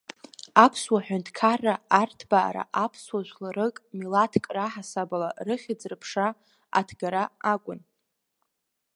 Аԥсуа 0.63 0.99
Ҳәынҭқарра 1.05 1.75
арҭбаара, 2.01 2.63
аԥсуаа 2.83 3.25
жәларык, 3.27 3.75
милаҭк 3.97 4.45
раҳасабала 4.55 5.29
рыхьӡ-рыԥша 5.45 6.27
аҭгара 6.79 7.23
акәын. 7.53 7.79